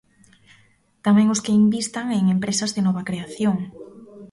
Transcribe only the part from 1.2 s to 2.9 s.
os que invistan en empresas de